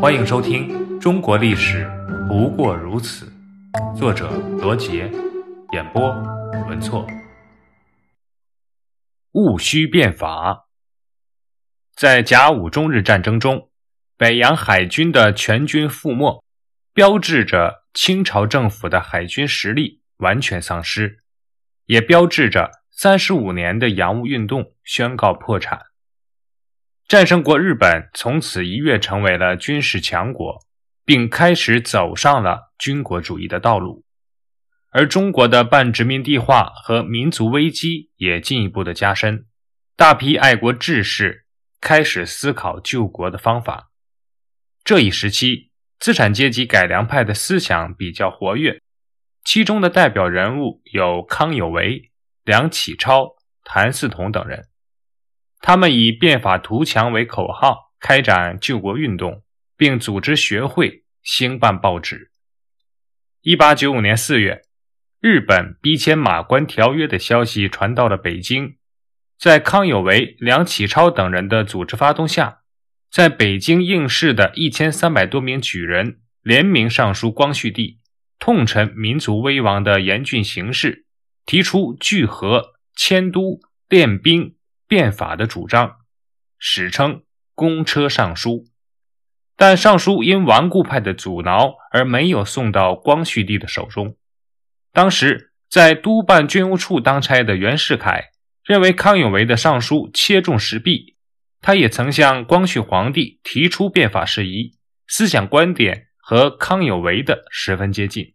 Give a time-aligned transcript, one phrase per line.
[0.00, 0.68] 欢迎收听
[1.00, 1.84] 《中国历史
[2.28, 3.26] 不过如此》，
[3.98, 5.10] 作者罗杰，
[5.72, 6.08] 演播
[6.68, 7.04] 文措。
[9.32, 10.68] 戊戌变法，
[11.96, 13.70] 在甲午中日战争中，
[14.16, 16.44] 北洋海军的全军覆没，
[16.94, 21.24] 标志着清朝政府的海军实力完全丧失，
[21.86, 25.87] 也标志着三十五年的洋务运动宣告破产。
[27.08, 30.62] 战胜国日本从此一跃成为了军事强国，
[31.06, 34.04] 并开始走上了军国主义的道路，
[34.90, 39.46] 而中国的半殖民地化和民族危机也进一步的加深，
[39.96, 41.46] 大批爱国志士
[41.80, 43.90] 开始思考救国的方法。
[44.84, 48.82] 这一时期，资产阶级改良派的思想比较活跃，
[49.42, 52.10] 其中的代表人物有康有为、
[52.44, 53.30] 梁启超、
[53.64, 54.67] 谭嗣同等人。
[55.60, 59.42] 他们以变法图强为口号，开展救国运动，
[59.76, 62.30] 并组织学会、兴办报纸。
[63.42, 64.62] 一八九五年四月，
[65.20, 68.76] 日本逼签马关条约的消息传到了北京。
[69.38, 72.60] 在康有为、梁启超等人的组织发动下，
[73.10, 78.00] 在北京应试的一千三百多名举人联名上书光绪帝，
[78.38, 81.06] 痛陈民族危亡的严峻形势，
[81.46, 84.56] 提出聚合、迁都、练兵。
[84.88, 85.98] 变法的主张，
[86.58, 87.22] 史称
[87.54, 88.64] “公车上书”，
[89.54, 94.16] 但上书因顽固派的阻挠而没有送到光绪帝的手中。
[94.92, 98.30] 当时在督办军务处当差的袁世凯
[98.64, 101.16] 认为康有为的上书切中时弊，
[101.60, 108.34] 他也曾向光绪皇帝提出变法事宜，思想观点和康有为的十分接近。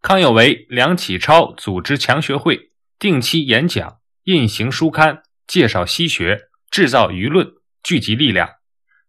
[0.00, 5.22] 康有为、梁启超组织强学会，定期演讲，印行书刊。
[5.50, 8.48] 介绍西学，制造舆论，聚集力量。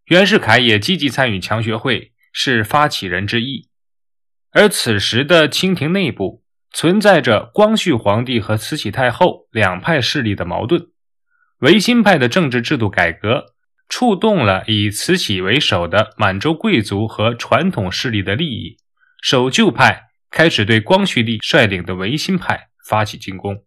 [0.06, 3.68] 袁世凯也积极参与强学会，是发起人之一。
[4.50, 10.88] 而此时的清廷内部存在着光绪皇帝和慈禧太后两派势力的矛盾。
[11.58, 13.54] 维新派的政治制度改革
[13.88, 18.78] 触动了以慈禧为首的满洲贵族和传统势力的利益，
[19.22, 23.64] 守旧派开始对光绪帝率领的维新派发起进攻。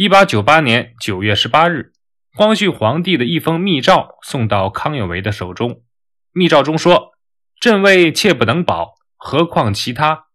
[0.00, 1.90] 一八九八年九月十八日，
[2.36, 5.82] 光绪皇帝的一封密诏送到康有为的手中。
[6.30, 7.14] 密诏中说
[7.58, 10.26] ：“朕位切不能保，何况其他？”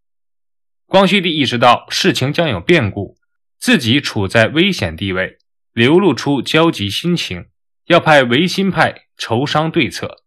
[0.85, 3.15] 光绪帝意识到事情将有变故，
[3.57, 5.37] 自己处在危险地位，
[5.71, 7.45] 流露出焦急心情，
[7.85, 10.17] 要派维新派筹商对策。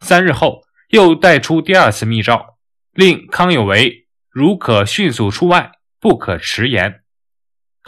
[0.00, 2.58] 三日后，又带出第二次密诏，
[2.92, 5.70] 令康有为如可迅速出外，
[6.00, 7.04] 不可迟延。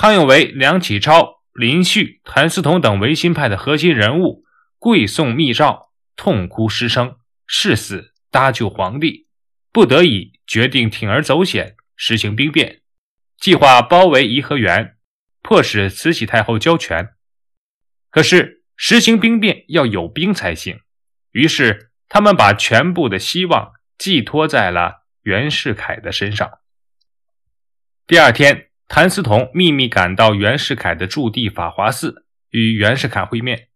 [0.01, 4.47] 康有为、梁启超、林旭、谭嗣同等维新派的核心人物
[4.79, 9.29] 跪送密诏，痛哭失声，誓死搭救皇帝。
[9.71, 12.81] 不得已，决定铤而走险，实行兵变，
[13.39, 14.97] 计划包围颐和园，
[15.43, 17.11] 迫使慈禧太后交权。
[18.11, 20.81] 可是，实行兵变要有兵才行，
[21.33, 26.51] 于是他们把全部的希望寄托在了袁世凯的身上。
[28.07, 28.70] 第二天。
[28.93, 33.69] 谭嗣同秘密赶到袁世凯的驻地法华寺，与袁世凯会面。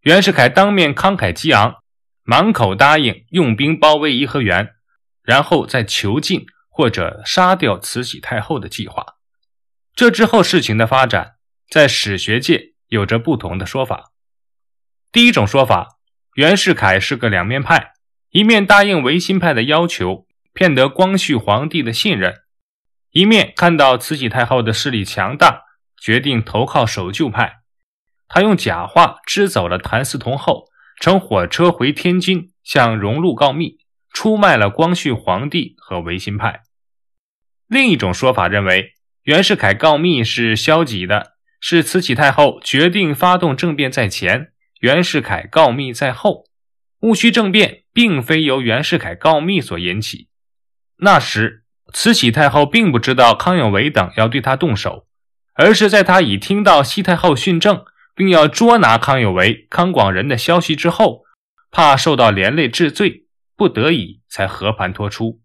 [0.00, 1.82] 袁世凯当面慷慨激昂，
[2.22, 4.70] 满口答应用兵包围颐和园，
[5.22, 9.04] 然后再囚禁或者杀掉慈禧太后的计划。
[9.94, 11.34] 这之后事情的发展，
[11.68, 14.12] 在史学界有着不同的说法。
[15.12, 15.98] 第一种说法，
[16.36, 17.92] 袁世凯是个两面派，
[18.30, 22.43] 一面答应维新派的要求，骗得光绪皇帝的信任。
[23.14, 25.62] 一面看到慈禧太后的势力强大，
[26.02, 27.60] 决定投靠守旧派。
[28.26, 30.64] 他用假话支走了谭嗣同后，
[31.00, 33.78] 乘火车回天津向荣禄告密，
[34.12, 36.62] 出卖了光绪皇帝和维新派。
[37.68, 44.48] 另一种说法认为，袁世凯告密是消极的，是慈禧太后决定发动政变在前，
[44.80, 46.46] 袁世凯告密在后。
[46.98, 50.26] 戊戌政变并非由袁世凯告密所引起，
[50.96, 51.63] 那时。
[51.92, 55.06] 慈禧太后并不知道康有为等要对她动手，
[55.54, 57.84] 而是在她已听到西太后训政，
[58.14, 61.22] 并要捉拿康有为、康广仁的消息之后，
[61.70, 63.26] 怕受到连累治罪，
[63.56, 65.40] 不得已才和盘托出。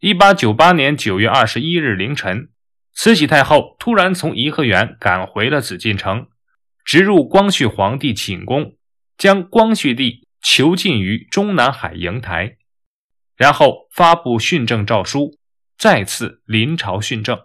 [0.00, 2.50] 一八九八年九月二十一日凌晨，
[2.94, 6.26] 慈禧太后突然从颐和园赶回了紫禁城，
[6.84, 8.74] 直入光绪皇帝寝宫，
[9.16, 12.56] 将光绪帝囚禁于中南海瀛台，
[13.36, 15.38] 然后发布训政诏书。
[15.76, 17.38] 再次临朝训政，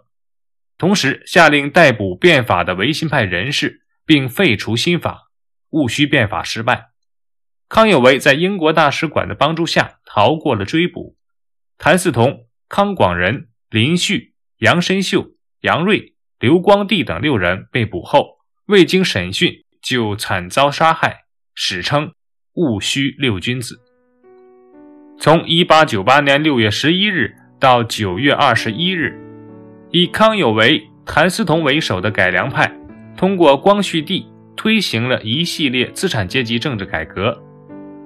[0.78, 5.30] 同时下令逮捕变法的维新派人士，并废除新法。
[5.70, 6.86] 戊戌变法失败，
[7.68, 11.16] 康有为在英国大使馆的帮助下逃过了追捕。
[11.76, 22.14] 谭嗣同、康广仁、林旭、杨申秀、杨锐、刘光第等六人被捕后，未经审讯就惨遭杀害，史称
[22.54, 23.80] “戊戌六君子”。
[25.22, 29.20] 从1898年6月11日到9月21日，
[29.90, 32.72] 以康有为、谭嗣同为首的改良派，
[33.18, 34.26] 通过光绪帝
[34.56, 37.38] 推行了一系列资产阶级政治改革，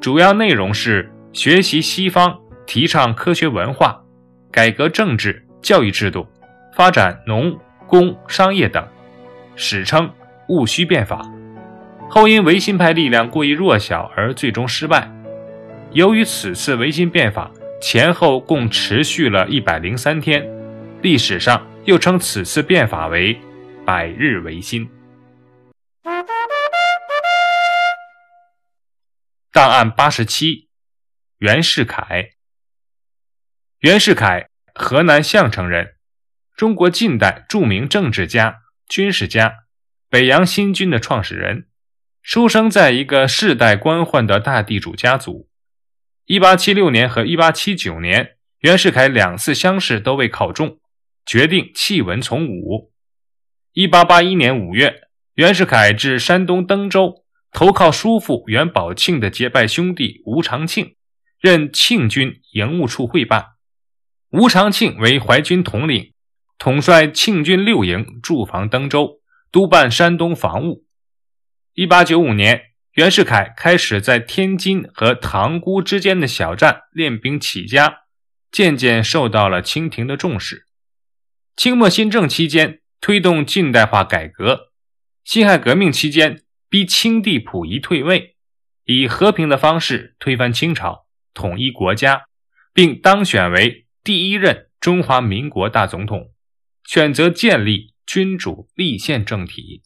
[0.01, 4.03] 主要内容是学习西方，提倡科学文化，
[4.51, 6.27] 改革政治教育制度，
[6.75, 7.57] 发展农
[7.87, 8.85] 工商业等，
[9.55, 10.11] 史称
[10.51, 11.25] “戊戌变法”。
[12.11, 15.09] 后因维新派力量过于弱小而最终失败。
[15.95, 17.49] 由于此次维新变法
[17.81, 20.45] 前后共持续了一百零三天，
[21.03, 23.39] 历史上又称此次变法为
[23.87, 24.91] “百日维新”。
[29.53, 30.69] 档案八十七，
[31.39, 32.31] 袁世凯。
[33.79, 35.95] 袁世凯，河南项城人，
[36.57, 39.59] 中国近代著名政治家、军事家，
[40.11, 41.69] 北洋新军的创始人，
[42.25, 45.49] 出生在一个世代官宦的大地主家族。
[46.27, 50.79] 一八七六年和一八七九年，袁世凯两次乡试都未考中，
[51.27, 52.91] 决定弃文从武。
[53.75, 55.03] 一八八一年五月，
[55.35, 60.97] 袁世凯至山东登州，投靠叔父袁宝庆的结拜兄弟吴长庆，
[61.39, 63.49] 任庆军营务处会办。
[64.31, 66.15] 吴长庆为淮军统领，
[66.59, 69.21] 统帅庆军六营驻防登州，
[69.53, 70.87] 督办山东防务。
[71.75, 72.71] 一八九五年。
[72.95, 78.03] 袁世凯开始在天津和塘沽之间的小站练兵起家，
[78.53, 80.67] 渐渐受到了清廷的重视。
[81.57, 84.71] 清末新政期间，推动近代化改革；
[85.25, 88.37] 辛亥革命期间，逼清帝溥仪退位，
[88.85, 92.27] 以和平的方式推翻清朝，统一国家，
[92.73, 96.33] 并当选为第一任中华民国大总统，
[96.85, 99.83] 选择建立君主立宪政体。